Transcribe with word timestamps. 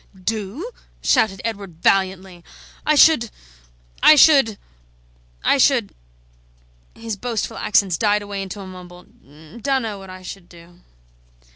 "Do?" 0.23 0.71
shouted 1.03 1.43
Edward, 1.45 1.83
valiantly, 1.83 2.43
"I 2.87 2.95
should 2.95 3.29
I 4.01 4.15
should 4.15 4.57
I 5.43 5.59
should" 5.59 5.93
His 6.95 7.15
boastful 7.15 7.57
accents 7.57 7.99
died 7.99 8.23
away 8.23 8.41
into 8.41 8.61
a 8.61 8.65
mumble: 8.65 9.03
"Dunno 9.61 9.99
what 9.99 10.09
I 10.09 10.23
should 10.23 10.49
do." 10.49 10.79